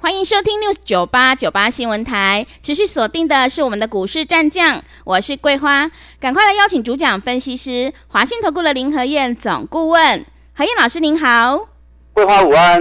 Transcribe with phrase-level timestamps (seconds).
[0.00, 5.90] 欢迎收听 News 九八九八新闻台，持续锁定的是我们的股市战将，我是桂花，
[6.20, 10.24] 赶快来邀请主讲分析师华信投顾的林和燕总顾问，
[10.54, 11.68] 何燕老师您好，
[12.12, 12.80] 桂花午安，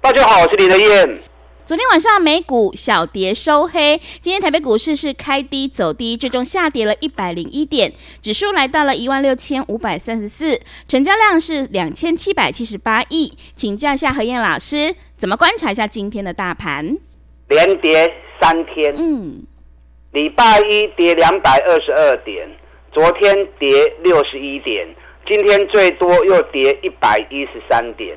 [0.00, 1.22] 大家好，我是林和燕。
[1.64, 13.36] 昨天晚上美股小跌收黑，今天台北股市是开低走低，最终下跌了一百零一点，指数来到了一万六千五百三十四，成交量是两千七百七十八亿。
[13.54, 16.96] 请教一下何燕老师，怎么观察一下今天的大盘？
[17.48, 19.42] 连跌三天，嗯，
[20.12, 22.48] 礼拜一跌两百二十二点，
[22.92, 24.86] 昨天跌六十一点，
[25.26, 28.16] 今天最多又跌一百一十三点，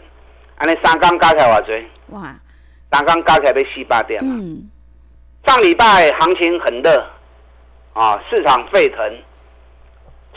[0.58, 1.84] 安尼三刚加起来多少？
[2.09, 2.36] 哇！
[2.92, 4.36] 三刚加起来被洗八点嘛。
[4.39, 4.70] 嗯。
[5.48, 7.04] 上礼拜行情很热，
[7.94, 9.17] 啊，市场沸腾。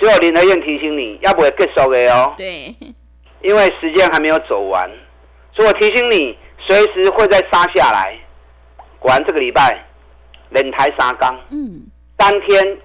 [0.00, 2.32] 只有林德燕提醒你，要不会结束的哦。
[2.38, 2.74] 对。
[3.42, 4.90] 因为时间还没有走完，
[5.52, 8.18] 所以我提醒你，随时会再杀下来。
[8.98, 9.84] 果然这个礼拜，
[10.50, 12.78] 连台三钢，嗯，当天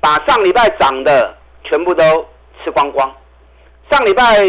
[0.00, 2.04] 把上礼拜涨的全部都
[2.62, 3.10] 吃光光。
[3.90, 4.44] 上礼拜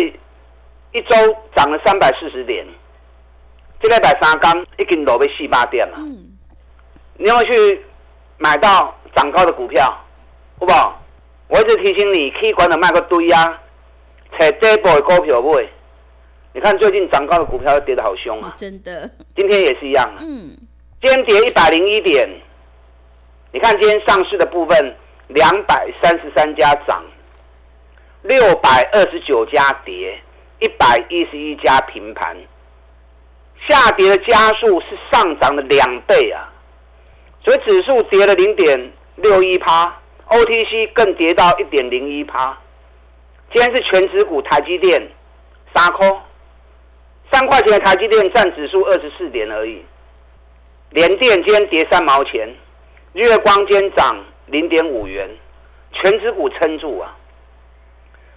[0.91, 1.15] 一周
[1.55, 2.65] 涨了三百四十点。
[3.81, 5.97] 这礼拜三刚已经落去四八点了。
[5.99, 6.37] 嗯，
[7.17, 7.85] 你要去
[8.37, 9.85] 买到涨高的股票？
[10.59, 11.01] 好不好？
[11.47, 13.61] 我一直提醒你，可以管的卖个堆啊，
[14.39, 15.69] 找底部的股票买。
[16.55, 18.53] 你看最近涨高的股票跌得好凶啊！
[18.55, 19.11] 真的。
[19.35, 20.09] 今天也是一样。
[20.21, 20.55] 嗯。
[21.01, 22.29] 今天跌一百零一点。
[23.51, 24.95] 你看今天上市的部分，
[25.27, 27.03] 两百三十三家涨，
[28.21, 30.17] 六百二十九家跌，
[30.59, 32.37] 一百一十一家平盘。
[33.67, 36.47] 下跌的加速是上涨的两倍啊，
[37.43, 39.93] 所以指数跌了零点六一趴
[40.29, 42.57] ，OTC 更跌到一点零一趴。
[43.53, 45.05] 今天是全指股台积电
[45.73, 46.09] 三块，
[47.35, 49.83] 三块钱的台积电占指数二十四点而已。
[50.91, 52.47] 联电今天跌三毛钱，
[53.11, 55.29] 日月光今天涨零点五元，
[55.91, 57.13] 全指股撑住啊。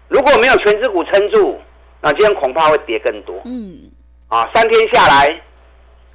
[0.08, 1.60] 如果没有全指股撑住，
[2.00, 3.40] 那今天恐怕会跌更多。
[3.44, 3.88] 嗯。
[4.26, 5.40] 啊，三天下来，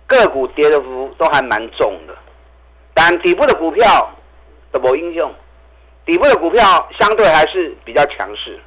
[0.05, 2.13] 个股跌的幅都还蛮重的，
[2.93, 4.13] 但底部的股票
[4.73, 5.33] 都没影响，
[6.05, 6.61] 底部的股票
[6.99, 8.59] 相对还是比较强势。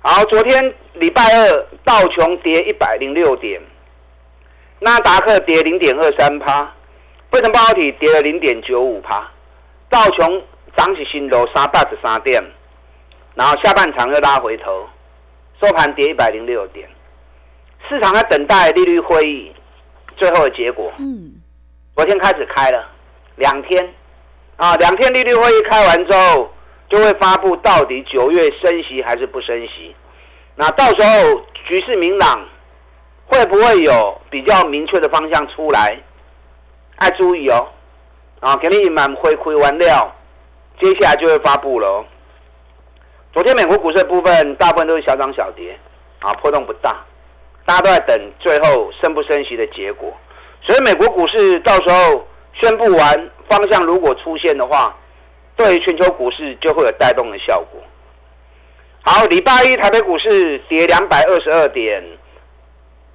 [0.00, 3.60] 好，昨天礼拜二道琼跌一百零六点，
[4.78, 6.62] 纳达克跌零点二三趴，
[7.32, 9.28] 费城半导体跌了零点九五趴，
[9.90, 10.42] 道琼
[10.76, 12.42] 涨起新楼三百十三点，
[13.34, 14.88] 然后下半场又拉回头，
[15.60, 16.88] 收盘跌一百零六点。
[17.88, 19.52] 市场在等待利率会议
[20.16, 20.92] 最后的结果。
[20.98, 21.34] 嗯，
[21.96, 22.88] 昨天开始开了
[23.34, 23.94] 两天，
[24.56, 26.52] 啊，两天利率会议开完之后，
[26.88, 29.94] 就会发布到底九月升息还是不升息。
[30.56, 32.46] 那到时候局势明朗，
[33.26, 35.98] 会不会有比较明确的方向出来？
[37.00, 37.68] 要注意哦，
[38.40, 40.12] 啊，给你满回馈完料，
[40.80, 42.04] 接下来就会发布了。
[43.32, 45.78] 昨天美国股市的部分大部分都是小涨小跌，
[46.20, 47.04] 啊，波动不大。
[47.64, 50.10] 大家都在等最后升不升息的结果，
[50.62, 54.96] 所以美国股市到时候宣布完方向，如果出现的话，
[55.58, 57.82] 对于全球股市就会有带动的效果。
[59.02, 62.02] 好，礼拜一台北股市跌两百二十二点，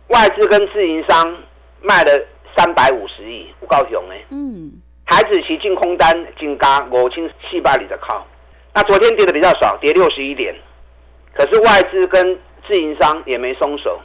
[0.09, 1.37] 外资跟自营商
[1.81, 2.11] 卖了
[2.57, 4.21] 三百五十亿，不高雄哎。
[4.29, 4.73] 嗯。
[5.05, 8.25] 台子期净空单净加五千七百里的靠，
[8.73, 10.53] 那昨天跌的比较少，跌六十一点，
[11.33, 12.37] 可是外资跟
[12.67, 14.01] 自营商也没松手。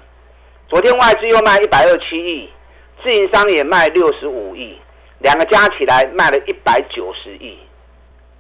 [0.69, 2.51] 昨天外资又卖一百二七亿，
[3.03, 4.79] 自营商也卖六十五亿，
[5.21, 7.59] 两个加起来卖了一百九十亿。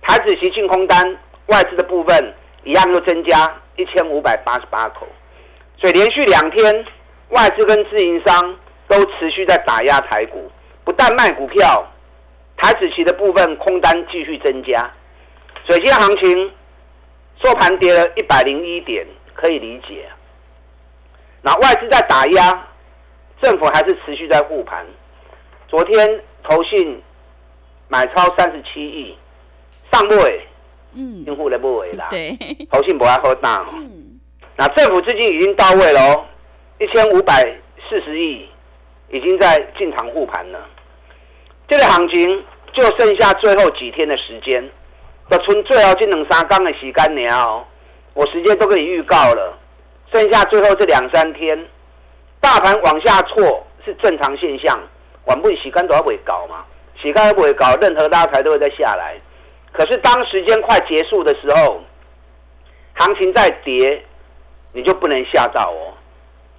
[0.02, 2.34] 台子期净空单外资的部分
[2.64, 5.06] 一样又增加一千五百八十八口，
[5.76, 6.86] 所以连续两天
[7.30, 8.56] 外资跟自营商
[8.88, 10.50] 都持续在打压台股，
[10.84, 11.86] 不但卖股票，
[12.56, 14.90] 台子期的部分空单继续增加，
[15.64, 16.52] 所以今天行情
[17.42, 20.08] 收盘跌了一百零一点，可以理解。
[21.42, 22.66] 那外资在打压，
[23.40, 24.84] 政府还是持续在护盘。
[25.68, 27.00] 昨天投信
[27.86, 29.16] 买超三十七亿，
[29.98, 30.40] 上不尾，
[30.94, 32.06] 嗯，用户来不尾啦。
[32.10, 32.38] 对，
[32.70, 33.66] 投信不爱喝大。
[33.72, 34.18] 嗯，
[34.56, 36.24] 那政府资金已经到位了哦，
[36.78, 37.42] 一千五百
[37.88, 38.48] 四十亿
[39.10, 40.58] 已经在进场护盘了。
[41.66, 44.70] 这个行情就剩下最后几天的时间，
[45.30, 47.64] 要存最后这两三天的时间了哦，
[48.14, 49.58] 我时间都给你预告了，
[50.12, 51.66] 剩下最后这两三天，
[52.40, 54.78] 大盘往下挫是正常现象，
[55.24, 56.64] 晚不时间都要会搞嘛，
[56.94, 59.20] 时间不会搞，任何拉抬都会再下来。
[59.78, 61.80] 可是当时间快结束的时候，
[62.94, 64.04] 行情在跌，
[64.72, 65.94] 你就不能吓到哦。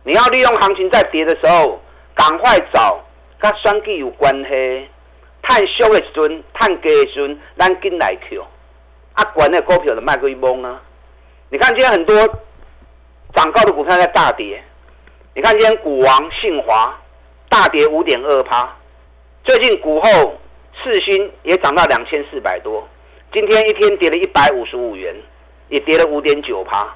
[0.04, 1.82] 你要利用行情在跌的时候，
[2.16, 2.98] 赶快找
[3.38, 4.90] 跟选举有关系、
[5.42, 8.42] 探修的时阵、探价的时阵，咱进来 Q。
[9.16, 10.82] 啊，管那股票的卖过一懵啊！
[11.50, 12.16] 你看今天很多
[13.36, 14.64] 涨高的股票在大跌，
[15.36, 16.98] 你看今天股王信华
[17.50, 18.78] 大跌五点二趴，
[19.44, 20.40] 最近股后
[20.82, 22.88] 世芯也涨到两千四百多。
[23.32, 25.16] 今天一天跌了一百五十五元，
[25.68, 26.96] 也跌了五点九趴。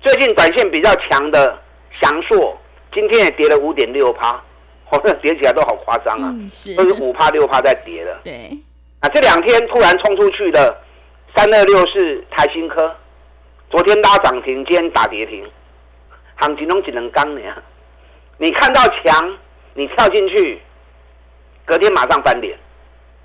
[0.00, 1.58] 最近短线比较强的
[2.00, 2.56] 祥硕，
[2.92, 4.32] 今天也跌了五点六趴，
[4.84, 6.46] 好像跌起来都好夸张啊，嗯、
[6.76, 8.20] 都是五趴六趴在跌的。
[8.24, 8.58] 对，
[9.00, 10.76] 啊，这两天突然冲出去的
[11.34, 12.94] 三二六是台新科，
[13.70, 15.50] 昨天拉涨停，今天打跌停，
[16.36, 17.40] 行情拢只能刚呢。
[18.36, 19.38] 你看到强，
[19.72, 20.60] 你跳进去，
[21.64, 22.54] 隔天马上翻脸。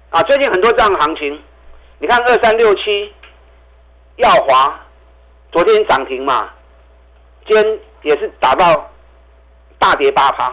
[0.09, 1.37] 啊，最近很多这样的行情。
[2.03, 3.09] 你看二三六七，
[4.17, 4.77] 耀华，
[5.53, 6.49] 昨天涨停嘛，
[7.47, 8.91] 今天也是打到
[9.79, 10.49] 大跌八趴。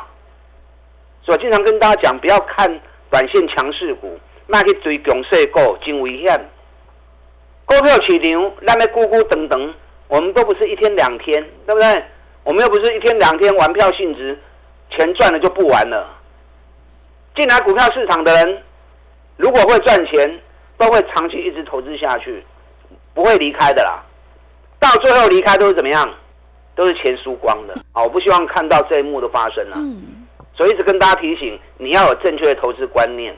[1.25, 2.81] 所以我经常跟大家讲，不要看
[3.11, 4.17] 短线强势股，
[4.47, 6.49] 那去追强势股，真危险。
[7.65, 9.75] 股票市场那边咕咕等等，
[10.07, 12.05] 我们都不是一天两天，对不对？
[12.45, 14.39] 我们又不是一天两天玩票性质，
[14.91, 16.17] 钱赚了就不玩了。
[17.35, 18.63] 进来股票市场的人，
[19.37, 20.41] 如果会赚钱。
[20.81, 22.43] 都会长期一直投资下去，
[23.13, 24.03] 不会离开的啦。
[24.79, 26.11] 到最后离开都是怎么样？
[26.75, 28.03] 都是钱输光的啊！
[28.03, 29.75] 我不希望看到这一幕的发生啊。
[29.77, 30.25] 嗯。
[30.55, 33.37] 所以一直跟大家提醒，你要有正确的投资观念，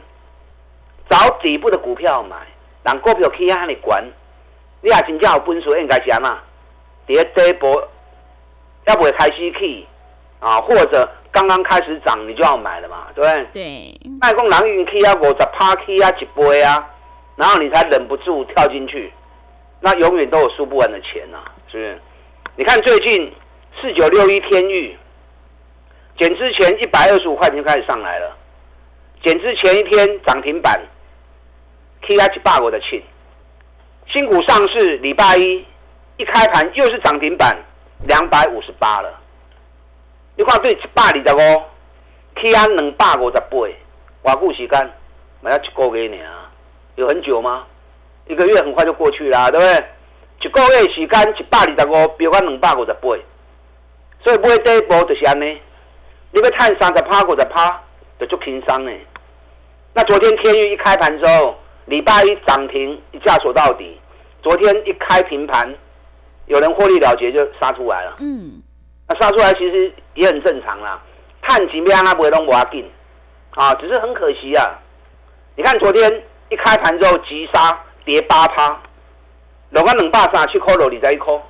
[1.11, 2.37] 找底部的股票买，
[2.85, 4.05] 让股票可以让你管。
[4.81, 6.39] 你也真正有本事应该讲嘛？
[7.09, 7.89] 第一波
[8.87, 9.85] 要不会开始起
[10.39, 13.47] 啊，或者刚刚开始涨，你就要买了嘛，对不对？
[13.53, 14.00] 对。
[14.21, 16.89] 卖空人运气啊，五十趴起啊，一倍啊。
[17.43, 19.12] 然后你才忍不住跳进去，
[19.81, 22.00] 那永远都有输不完的钱呐、啊，是不是？
[22.55, 23.35] 你看最近
[23.81, 24.97] 四九六一天域，
[26.17, 28.37] 减之前一百二十五块钱就开始上来了，
[29.25, 30.81] 减之前一天涨停板
[32.03, 33.03] ，K H 霸国的庆，
[34.06, 35.67] 新股上市礼拜一
[36.19, 37.59] 一开盘又是涨停板
[38.06, 39.19] 两百五十八了，
[40.37, 41.62] 你看对一百二十五
[42.37, 43.56] ，K H 两百五十八，
[44.23, 44.93] 偌久时间，
[45.41, 46.42] 买了一个月呢。
[46.97, 47.65] 有很久吗？
[48.29, 49.85] 一个月很快就过去啦，对不对？
[50.43, 53.09] 一个月时间一百二十五，比我两百五十八，
[54.23, 55.61] 所以买第一波就是安尼。
[56.31, 57.81] 你要探三十趴五十趴，
[58.19, 58.93] 就足轻松呢。
[59.94, 61.56] 那昨天天域一开盘之后，
[61.87, 63.99] 礼拜一涨停一价锁到底。
[64.43, 65.75] 昨天一开平盘，
[66.47, 68.17] 有人获利了结就杀出来了。
[68.21, 68.62] 嗯，
[69.09, 71.00] 那杀出来其实也很正常啦。
[71.43, 72.89] 探几面啊，不会拢无要紧
[73.50, 74.79] 啊，只是很可惜啊。
[75.56, 76.23] 你看昨天。
[76.52, 78.78] 一开盘之后急杀跌八趴，
[79.70, 81.40] 两个两百三七块落你再一扣，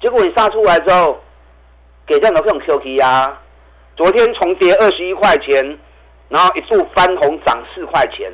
[0.00, 1.20] 结果你杀出来之后，
[2.06, 3.38] 给这样的这种 QK 啊，
[3.96, 5.78] 昨天重跌二十一块钱，
[6.30, 8.32] 然后一度翻红涨四块钱，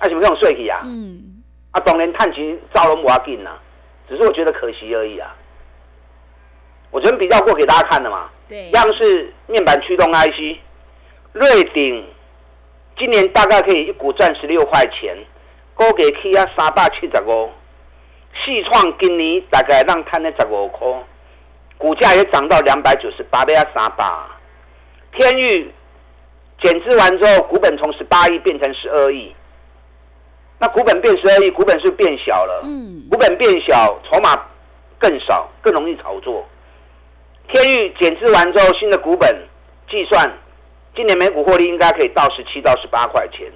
[0.00, 0.80] 那什么这种税体啊？
[0.82, 1.40] 嗯，
[1.70, 3.52] 啊，当然探钱造龙瓦进呐，
[4.08, 5.32] 只是我觉得可惜而已啊。
[6.90, 10.58] 我昨天比较过给大家看的嘛，对，样式面板驱动 IC，
[11.34, 12.04] 瑞鼎。
[12.96, 15.16] 今年大概可以一股赚十六块钱，
[15.74, 17.50] 高给起啊三百七十五，
[18.44, 20.88] 细创今年大概让摊了十五块，
[21.76, 24.04] 股价也涨到两百九十八，倍啊三百。
[25.12, 25.72] 天域
[26.62, 29.34] 减资完之后，股本从十八亿变成十二亿，
[30.60, 32.62] 那股本变十二亿，股本是变小了？
[32.64, 34.40] 嗯，股本变小，筹码
[35.00, 36.46] 更少，更容易炒作。
[37.48, 39.48] 天域减资完之后，新的股本
[39.90, 40.32] 计算。
[40.94, 43.50] 今年每股获利应该可以到十七到十八块钱，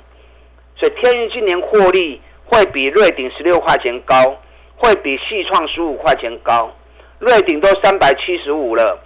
[0.76, 4.36] 所以天钰今年获利会比瑞鼎十六块钱高，
[4.76, 6.74] 会比细创十五块钱高。
[7.20, 8.98] 瑞鼎都三百七十五了，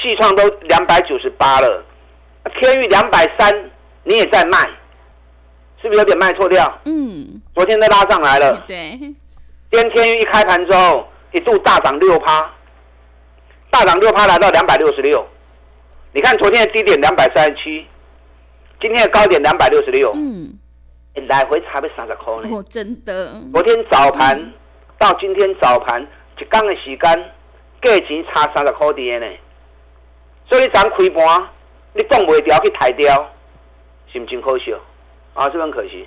[0.00, 1.84] 细创都两百九十八了，
[2.60, 3.70] 天钰两百三，
[4.04, 4.58] 你也在卖，
[5.80, 6.80] 是不是有点卖错掉？
[6.84, 8.64] 嗯，昨天都拉上来了。
[8.66, 12.50] 对，今天天钰一开盘之后一度大涨六趴，
[13.70, 15.26] 大涨六趴来到两百六十六。
[16.14, 17.86] 你看昨天的低点两百三十七，
[18.78, 20.58] 今天的高点两百六十六，嗯，
[21.26, 22.54] 来回差不多三十块呢。
[22.54, 23.40] 哦，真的。
[23.52, 24.52] 昨天早盘、嗯、
[24.98, 26.06] 到今天早盘
[26.38, 27.30] 一天的时间，
[27.80, 29.26] 价钱差三十块钱呢。
[30.50, 31.48] 所以咱开盘，
[31.94, 33.30] 你挡不掉去抬掉，
[34.12, 34.74] 是不是真可惜？
[35.32, 36.06] 啊，可惜。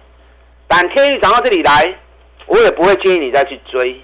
[0.67, 1.95] 但天宇涨到这里来，
[2.45, 3.99] 我也不会建议你再去追。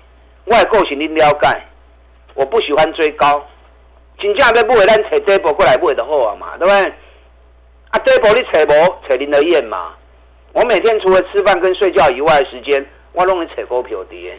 [0.46, 1.64] 我也够心你了解，
[2.34, 3.46] 我不喜欢追高。
[4.22, 6.94] 真正要买，咱找底部过来买就好啊嘛，对不对？
[7.90, 9.94] 啊，底部你找无，找林德燕嘛。
[10.54, 14.34] 我每天除了吃饭跟睡觉以外的时间，我拢会找股票的。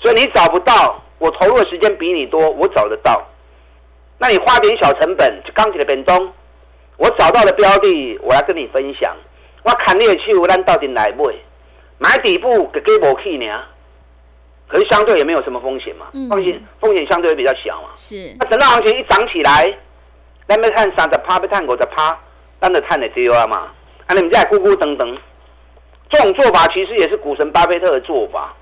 [0.00, 3.22] 所以你找不到，我投入的时间比你多，我找得到。
[4.16, 6.32] 那你花点小成本，就刚起的变动，
[6.96, 9.14] 我找到的标的，我来跟你分享。
[9.62, 11.34] 我看你的手，咱到底来买？
[11.98, 13.60] 买底部给给无去呢？
[14.68, 17.88] 可是相对也没有什么风险嘛，风险风险相对也比较小嘛。
[17.94, 18.36] 是。
[18.38, 19.74] 那等到行情一涨起来，
[20.46, 22.14] 咱要看三十趴，要看五十趴，
[22.60, 23.72] 咱就看得丢啊嘛。
[24.06, 25.18] 啊，你们在咕咕等等，
[26.10, 28.54] 这种做法其实也是股神巴菲特的做法。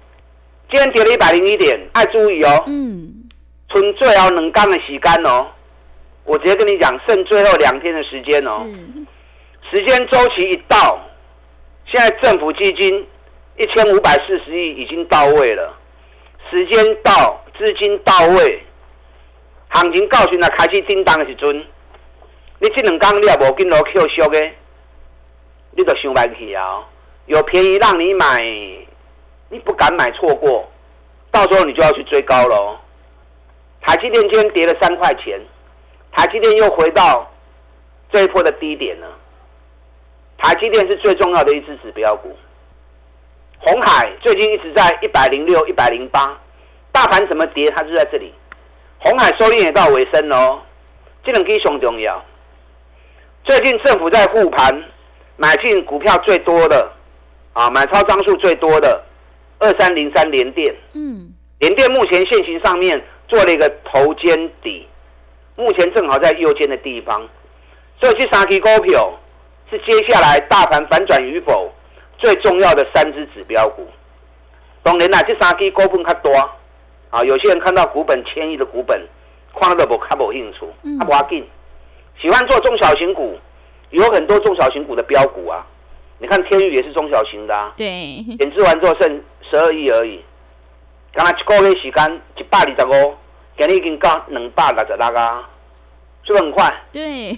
[0.71, 2.65] 今天跌了一百零一点，爱注意哦。
[2.67, 3.13] 嗯。
[3.75, 5.47] 剩最后两天的时间哦，
[6.25, 8.65] 我直接跟你讲，剩最后两天的时间哦。
[9.71, 9.77] 是。
[9.77, 11.01] 时间周期一到，
[11.85, 13.05] 现在政府基金
[13.57, 15.77] 一千五百四十亿已经到位了。
[16.51, 18.63] 时间到，资金到位，
[19.69, 21.67] 行情告诉你开始震荡的时阵，
[22.61, 24.51] 你这两天你也无跟落 Q 收的，
[25.73, 26.85] 你都想买去啊！
[27.27, 28.43] 有便宜让你买，
[29.49, 30.71] 你不敢买错过，
[31.33, 32.77] 到时候你就要去追高喽。
[33.81, 35.41] 台积电今天跌了三块钱，
[36.13, 37.29] 台积电又回到
[38.13, 39.07] 这一波的低点了。
[40.39, 42.37] 台积电是最重要的一只指标股。
[43.59, 46.39] 鸿海最近一直在一百零六、一百零八，
[46.93, 48.33] 大盘怎么跌，它就在这里。
[48.99, 50.61] 红海收敛也到尾声喽，
[51.25, 52.25] 这两支熊重要。
[53.45, 54.85] 最近政府在护盘，
[55.37, 56.93] 买进股票最多的
[57.53, 59.05] 啊，买超张数最多的
[59.59, 64.87] 二三零三联电，嗯，联电目前线型上面做了一个头肩底，
[65.57, 67.29] 目前正好在右肩的地方，
[68.01, 69.13] 所以这三支股票
[69.71, 71.73] 是接下来大盘反转与否。
[72.19, 73.87] 最重要的三只指标股，
[74.83, 76.33] 当然啦，这三支股本较多
[77.11, 77.23] 啊。
[77.25, 79.07] 有些人看到股本千亿的股本，
[79.61, 81.47] 看都不看不清楚，他不要紧。
[82.21, 83.39] 喜欢做中小型股，
[83.91, 85.67] 有很多中小型股的标股啊。
[86.19, 87.75] 你看天宇也是中小型的啊。
[87.77, 88.23] 对。
[88.39, 90.25] 减资完之后剩十二亿而已，
[91.13, 93.15] 刚才一个月时间一百二十五，
[93.59, 95.49] 今天已经到两百六十六啊，
[96.23, 96.75] 是不是很快？
[96.93, 97.33] 对。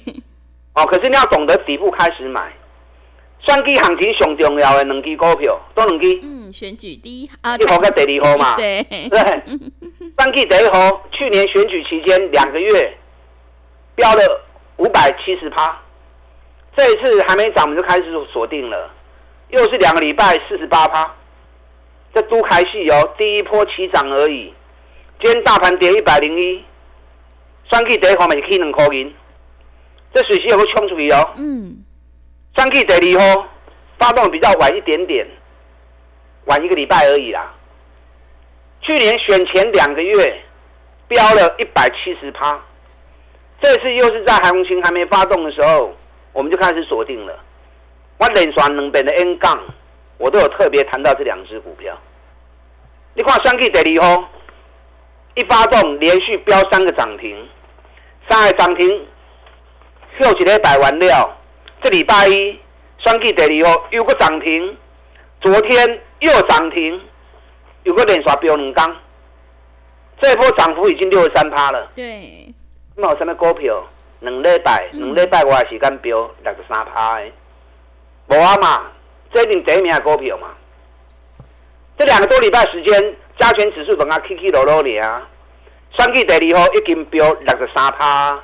[0.74, 2.52] 哦，可是你要懂得底部开始买。
[3.40, 6.20] 选举行情上重要的两支股票，都两支。
[6.22, 8.56] 嗯，选举第一啊，一号跟第二号嘛。
[8.56, 9.08] 对对。
[10.18, 12.98] 选举第一号，去年选举期间两个月，
[13.94, 15.80] 飙了五百七十趴。
[16.76, 18.90] 这一次还没涨，我们就开始锁定了，
[19.50, 21.14] 又是两个礼拜四十八趴。
[22.12, 24.52] 这都开戏哦，第一波起涨而已。
[25.20, 26.64] 今天大盘跌一百零一，
[27.70, 29.14] 选举第一号嘛是起两块银，
[30.12, 31.34] 这水势有个冲出去哦。
[31.36, 31.84] 嗯。
[32.58, 33.46] 三 K 第二号
[34.00, 35.24] 发动比较晚一点点，
[36.46, 37.54] 晚一个礼拜而已啦。
[38.80, 40.42] 去年选前两个月
[41.06, 42.60] 飙了一百七十趴，
[43.62, 45.94] 这次又是在行情还没发动的时候，
[46.32, 47.38] 我们就开始锁定了。
[48.18, 49.56] 我连刷两遍的 N 杠，
[50.16, 51.96] 我都有特别谈到这两只股票。
[53.14, 54.28] 你看三 K 第二号
[55.36, 57.48] 一发动，连续飙三个涨停，
[58.28, 59.06] 三个涨停，
[60.22, 61.37] 又几个百完料。
[61.80, 62.58] 这礼拜一，
[62.98, 64.76] 双 K 第二号又个涨停，
[65.40, 67.00] 昨天又涨停，
[67.84, 68.96] 有个连刷飙两缸，
[70.20, 71.88] 这一波涨幅已经六十三趴了。
[71.94, 72.52] 对，
[72.96, 73.82] 那有什么股票？
[74.20, 77.30] 两礼拜，两礼拜我还是敢飙六十三趴的，
[78.26, 78.90] 无啊嘛，
[79.32, 80.48] 这一定第一名的股票嘛。
[81.96, 85.28] 这两个多礼拜时间，加权指数本啊起起落落的啊，
[85.96, 88.42] 双 K 第二号已经飙六十三趴。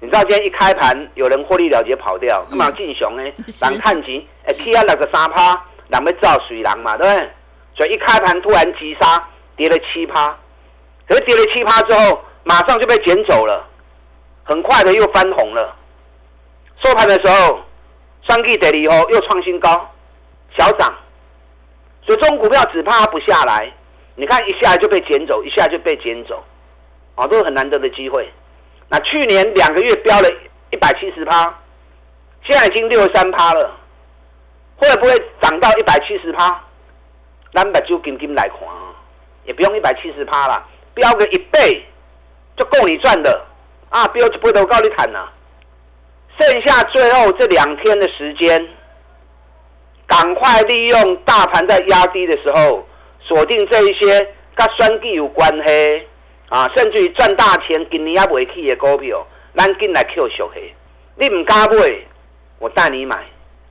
[0.00, 3.22] 你知道今天一开盘有人获利了结跑掉，干嘛进熊呢？
[3.22, 5.52] 人看钱， 哎，K 啊那个三趴，
[5.88, 7.30] 人要造水人嘛，对不对？
[7.74, 9.26] 所以一开盘突然急杀，
[9.56, 10.36] 跌了七趴，
[11.08, 13.66] 可是跌了七趴之后，马上就被捡走了，
[14.44, 15.74] 很快的又翻红了。
[16.84, 17.60] 收盘的时候，
[18.22, 19.90] 双 K 第二号又创新高，
[20.58, 20.94] 小涨。
[22.04, 23.72] 所以这种股票只怕它不下来，
[24.14, 26.44] 你看一下就被捡走，一下就被捡走，
[27.14, 28.30] 啊，都是很难得的机会。
[28.88, 30.28] 那去年两个月飙了
[30.70, 31.52] 一百七十趴，
[32.44, 33.76] 现在已经六十三趴了，
[34.76, 36.62] 会不会涨到一百七十趴？
[37.54, 38.94] 咱把就金金来看啊，
[39.44, 40.64] 也不用一百七十趴了，
[40.94, 41.84] 飙个一倍
[42.56, 43.44] 就够你赚的
[43.88, 44.06] 啊！
[44.08, 45.32] 飙就不都高你谈了。
[46.38, 48.68] 剩下最后这两天的时间，
[50.06, 52.86] 赶快利用大盘在压低的时候，
[53.20, 56.06] 锁定这一些跟选举有关系。
[56.48, 59.26] 啊，甚至于赚大钱，今年也未起的股票，
[59.56, 60.72] 咱进来 Q 小黑。
[61.16, 62.06] 你唔敢买，
[62.58, 63.24] 我带你买。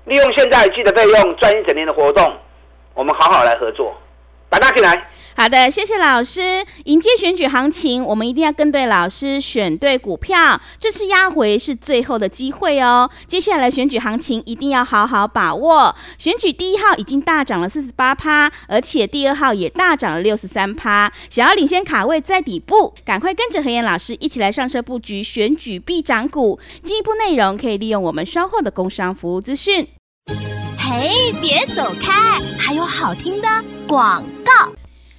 [0.05, 2.37] 利用现在记得费用赚一整年的活动，
[2.93, 3.95] 我们好好来合作，
[4.59, 5.09] 把它进来。
[5.37, 6.65] 好的，谢谢老师。
[6.85, 10.61] 迎接选举行情，我们一定要跟对老师，选对股票。
[10.77, 13.09] 这次压回是最后的机会哦。
[13.27, 15.93] 接下来选举行情一定要好好把握。
[16.17, 21.11] 选举第一号已经大涨了四十八趴，而且第二号也大涨了六十三趴。
[21.29, 26.57] 想要领先卡位在底部，赶快跟着何燕老师一起来上车布局选举必涨股。
[26.81, 29.85] 进一步内容可以利用我们稍后的工商服务资讯。
[30.87, 33.47] 嘿，别走开，还有好听的
[33.87, 34.71] 广告。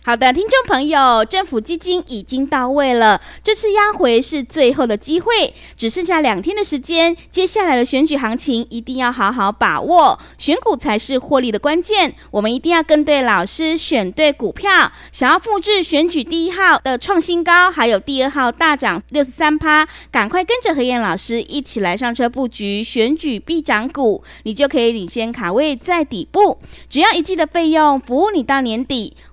[0.07, 14.93] 好的，听众朋友，政府基金已经到位了，这次压回是最后的机会，只剩下两天的时间，接下来的选举行情一定要好好把握，选股才是获利的关键，我们一定要跟对老师，选对股票。
[15.11, 26.59] 想要复制选举第一号的创新高，还有第二号大涨六十三趴，赶快跟着何燕老师一起来上车布局选举必涨股，你就可以领先卡位在底部，
[26.89, 29.17] 只要一季的费用，服务你到年底。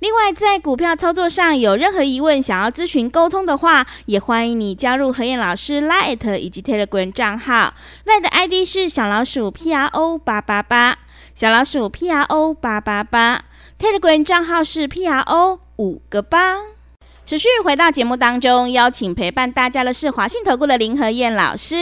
[0.00, 7.72] 另外，在股票操作上有任何疑问，想要咨询沟通的话，也欢迎你加入何燕老师 Line 以及 Telegram 账号。
[8.04, 10.98] Line 的 ID 是小老鼠 P R O 八八八，
[11.34, 13.44] 小老鼠 P R O 八八八。
[13.78, 16.75] Telegram 账号是 P R O 五个八。
[17.26, 21.74] 持续回到节目当中，邀请陪伴大家的是华信投顾的林和燕老师。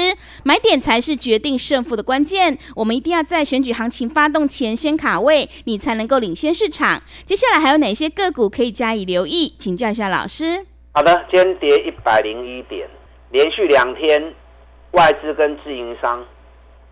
[0.43, 7.03] 买点才是决定胜负的关键，我们一定要在选举行情发动前先卡位，你才能够领先市场。
[7.27, 9.55] 接下来还有哪些个股可以加以留意？
[9.59, 10.65] 请教一下老师。
[10.93, 12.89] 好的，今天跌一百零一点，
[13.31, 14.33] 连续两天
[14.93, 16.25] 外资跟自营商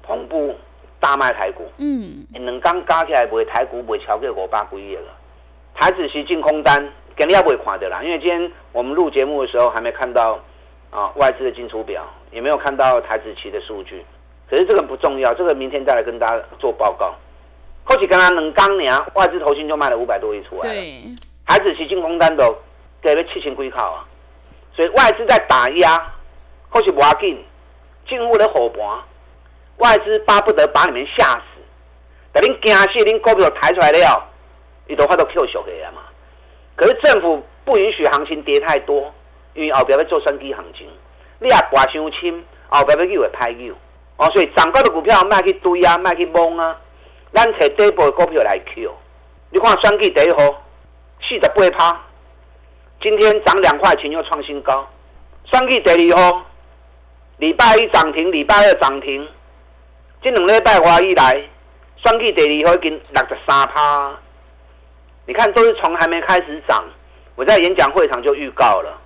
[0.07, 0.55] 同步
[1.01, 1.63] 大卖台股。
[1.79, 5.11] 嗯，两刚加起来卖台股卖超过五百几亿了，
[5.75, 6.87] 台指期净空单。
[7.17, 10.39] 肯定要不会垮的啦，因为今天我们录节目的时候还没看到
[10.91, 14.05] 啊外资的进出表，也没有看到台子期的数据。
[14.49, 17.15] 可是这个不重要，这个明天再来跟大家做报告。
[17.85, 21.05] 后期刚刚能刚年外资投信就卖了五百多亿出来了，对，
[21.47, 22.57] 台子期进空单都
[23.01, 24.07] 给了七千几口啊，
[24.73, 26.01] 所以外资在打压，
[26.69, 27.45] 后期不要紧，
[28.07, 28.81] 进入了火盘，
[29.79, 31.43] 外资巴不得把你们吓死，
[32.33, 34.29] 等您惊死，您股票抬出来了，
[34.87, 36.03] 你都发到 Q 小给了嘛。
[36.75, 39.13] 可是政府不允许行情跌太多，
[39.55, 40.89] 因为后边要做升级行情，
[41.39, 43.75] 你也挂伤轻，后边要又会歹又，
[44.17, 46.77] 哦，所以涨高的股票卖去堆啊，卖去懵啊，
[47.33, 48.93] 咱找底部的股票来 Q。
[49.51, 50.63] 你看双 K 第一号
[51.21, 52.01] 四十八趴，
[53.03, 54.89] 今天涨两块钱又创新高。
[55.45, 56.43] 双 K 第二号
[57.37, 59.29] 礼拜一涨停，礼拜二涨停，
[60.23, 61.43] 这两礼拜话以来，
[62.03, 64.19] 双 K 第二号已经六十三趴。
[65.25, 66.85] 你看，都是从还没开始涨，
[67.37, 69.01] 我在演讲会场就预告了，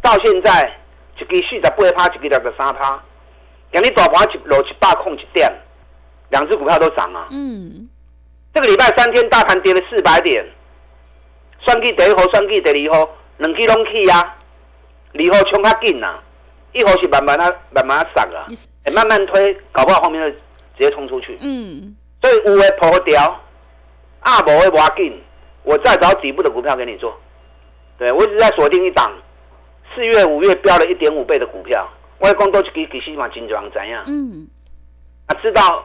[0.00, 0.78] 到现在
[1.18, 2.98] 一支四十八趴，一支六十三趴，
[3.70, 5.52] 两日大盘一落一百空一点，
[6.30, 7.28] 两只股票都涨啊。
[7.30, 7.86] 嗯，
[8.54, 10.42] 这个礼拜三天大盘跌了四百点，
[11.60, 14.36] 算计第一号，算计第二号，两支拢去啊，
[15.12, 16.18] 二号冲较紧呐，
[16.72, 18.48] 一号是慢慢啊，慢慢啊涨啊，
[18.92, 20.38] 慢慢推，搞不好后面就直
[20.78, 21.36] 接冲出去。
[21.42, 23.40] 嗯，所以有的破掉，
[24.20, 25.22] 啊无的要紧。
[25.66, 27.12] 我再找底部的股票给你做，
[27.98, 29.10] 对，我一直在锁定一档，
[29.92, 31.84] 四月五月飙了一点五倍的股票，
[32.20, 34.04] 外公都给给西马金装怎样？
[34.06, 34.46] 嗯，
[35.26, 35.84] 啊，知道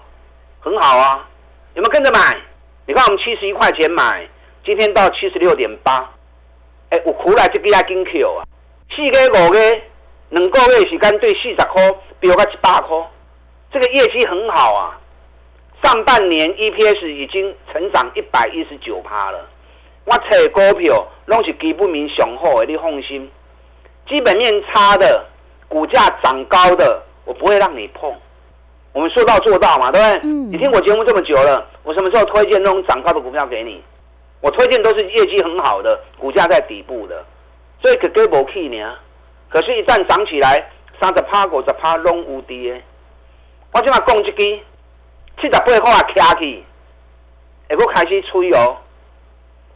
[0.59, 1.27] 很好啊，
[1.73, 2.37] 有没有跟着买？
[2.85, 4.29] 你看我们七十一块钱买，
[4.63, 6.07] 今天到七十六点八，
[6.89, 8.45] 哎，我苦来就给他跟 Q 啊，
[8.95, 9.59] 四个五个，
[10.29, 13.09] 两个月时间对四十块飙到一百块，
[13.71, 14.99] 这个业绩很好啊，
[15.81, 19.49] 上半年 EPS 已经成长一百一十九趴了。
[20.05, 23.29] 我找股票拢是基本面上好的，你放心。
[24.07, 25.25] 基本面差的，
[25.67, 28.13] 股价涨高的，我不会让你碰。
[28.93, 30.29] 我们说到做到嘛，对不对？
[30.29, 30.51] 嗯。
[30.51, 33.81] 你听我节目这么久了，我什么时候推荐那种涨高的股票给你？
[34.41, 37.23] 我推荐都是业绩很好的，股价在底部的，
[37.81, 38.95] 所以可给不起呢。
[39.49, 40.67] 可是，一旦涨起来，
[40.99, 42.77] 三十趴、五十趴拢无敌的。
[43.73, 44.33] 我今嘛讲一支，
[45.39, 46.65] 七十八块啊，卡起，
[47.69, 48.77] 会不开始吹哦。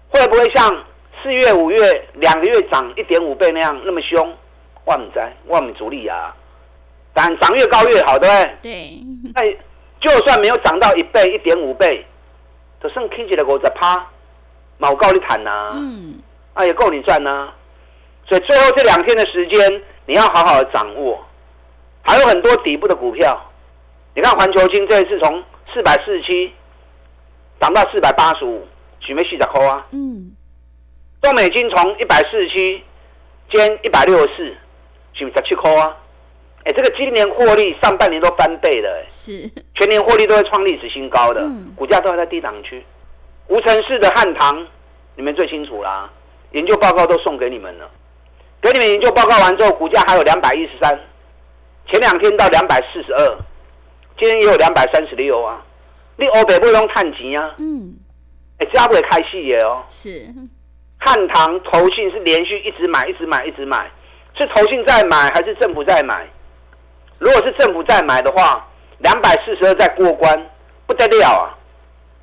[0.10, 0.86] 会不会像
[1.22, 4.36] 四月、五月两个月涨一点五倍那样那么凶？
[4.86, 6.36] 我不知道，我不主力啊。
[7.14, 8.58] 但涨越高越好，对不对？
[8.62, 9.00] 对。
[9.34, 9.42] 那
[10.00, 12.06] 就算没有涨到一倍、一点五倍，
[12.84, 13.96] 就算起一个五十趴，
[14.78, 15.72] 嘛有够你谈呐。
[15.74, 16.20] 嗯。
[16.54, 17.50] 啊，也够你赚呢。
[18.28, 21.24] 所以最后这两天的时间，你要好好的掌握。
[22.04, 23.40] 还有很多底部的股票，
[24.14, 26.54] 你看环球金这一次从四百四十七
[27.60, 28.68] 涨到四百八十五，
[29.00, 29.86] 许没细的抠啊。
[29.92, 30.32] 嗯。
[31.22, 32.84] 中美金从一百四十七
[33.50, 34.56] 兼一百六十四，
[35.14, 35.98] 许没十七抠啊。
[36.64, 42.84] 哎，这个今年获利上半年都翻倍了，哎，是全年获利都会创历史新高的，嗯、股价都还在低档区。
[43.48, 44.66] 无尘市的汉唐，
[45.16, 46.10] 你们最清楚啦，
[46.54, 47.88] 研究报告都送给你们了。
[48.62, 51.00] 给你们研究报告完之后，股价还有两百一十三，
[51.88, 53.38] 前两天到两百四十二，
[54.18, 55.64] 今天也有两百三十六啊。
[56.16, 57.54] 你欧北不用探钱啊？
[57.60, 57.94] 嗯，
[58.58, 59.84] 哎，这样不会开戏耶哦。
[59.90, 60.34] 是
[60.98, 63.92] 汉唐投信是连续一直买，一直买，一直买，
[64.34, 66.26] 是投信在买还是政府在买？
[67.20, 68.66] 如果是政府在买的话，
[69.00, 70.50] 两百四十二再过关，
[70.88, 71.54] 不得了啊！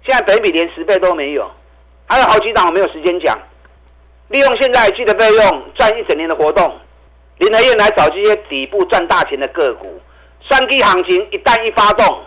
[0.05, 1.49] 现在本益比连十倍都没有，
[2.07, 3.39] 还有好几档我没有时间讲。
[4.29, 6.77] 利用现在记的费用赚一整年的活动，
[7.39, 10.01] 林和燕来找这些底部赚大钱的个股，
[10.49, 12.21] 三 K 行情一旦一发动，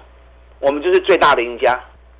[0.59, 1.77] 我们就是最大的赢家。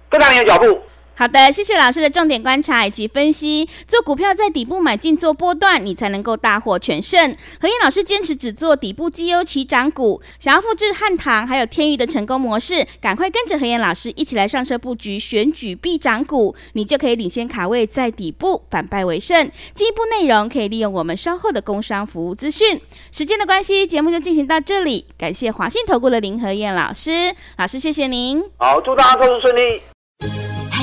[0.09, 0.83] 跟上你的脚步。
[1.17, 3.67] 好的，谢谢老师的重点观察以及分析。
[3.87, 7.35] 做股票在底部买进做波段，你才能够大获全胜。
[7.61, 19.49] 何燕老师坚持只做底部绩优起涨股，想要复制汉唐还有天钰的成功模式，赶快跟着何燕老师一起来上车布局选举必涨股，你就可以领先卡位在底部，反败为胜。
[19.73, 22.81] 进一步内容可以利用我们稍后的工商服务资讯。
[23.11, 25.05] 时间的关系，节目就进行到这里。
[25.17, 28.43] 感谢华信投顾的林何燕老师，老师谢谢您。
[28.57, 29.94] 好，祝大家投资顺利。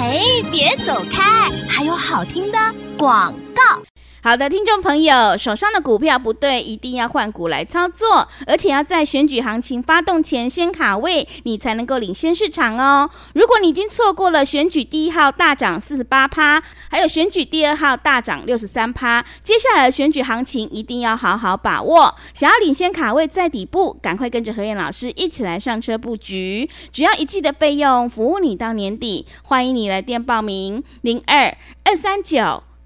[0.02, 2.58] 哎，别走开，还有好听的
[2.98, 3.91] 广告。
[4.24, 13.10] 好的，听众朋友，手上的股票不对，一定要换股来操作，而且要在选举行情发动前先卡位，你才能够领先市场哦。
[13.34, 22.14] 如果你已经错过了选举第一号大涨四十八趴，还有选举第二号大涨六十三趴，接下来的选举行情一定要好好把握。
[22.32, 29.26] 想要领先卡位在底部，赶快跟着何燕老师一起来上车布局，只要一季的费用，服务你到年底。
[29.42, 32.62] 欢迎你来电报名：零二二三九。